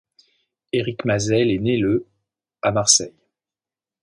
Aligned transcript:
Éric 0.73 1.05
Mazel 1.05 1.51
est 1.51 1.59
né 1.59 1.77
le 1.77 2.07
à 2.63 2.71
Marseille. 2.71 3.13